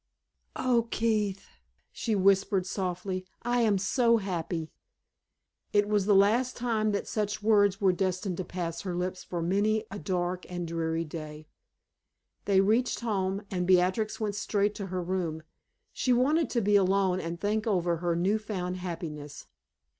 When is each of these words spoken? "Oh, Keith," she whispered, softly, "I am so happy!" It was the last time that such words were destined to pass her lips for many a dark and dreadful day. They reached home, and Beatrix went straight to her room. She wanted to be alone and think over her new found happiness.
"Oh, 0.55 0.87
Keith," 0.89 1.45
she 1.91 2.15
whispered, 2.15 2.65
softly, 2.65 3.27
"I 3.43 3.61
am 3.61 3.77
so 3.77 4.17
happy!" 4.17 4.71
It 5.73 5.87
was 5.87 6.07
the 6.07 6.15
last 6.15 6.57
time 6.57 6.91
that 6.93 7.07
such 7.07 7.43
words 7.43 7.79
were 7.79 7.93
destined 7.93 8.37
to 8.37 8.43
pass 8.43 8.81
her 8.81 8.95
lips 8.95 9.23
for 9.23 9.43
many 9.43 9.85
a 9.91 9.99
dark 9.99 10.51
and 10.51 10.67
dreadful 10.67 11.07
day. 11.07 11.47
They 12.45 12.61
reached 12.61 13.01
home, 13.01 13.43
and 13.51 13.67
Beatrix 13.67 14.19
went 14.19 14.33
straight 14.33 14.73
to 14.73 14.87
her 14.87 15.03
room. 15.03 15.43
She 15.93 16.13
wanted 16.13 16.49
to 16.49 16.61
be 16.61 16.75
alone 16.75 17.19
and 17.19 17.39
think 17.39 17.67
over 17.67 17.97
her 17.97 18.15
new 18.15 18.39
found 18.39 18.77
happiness. 18.77 19.45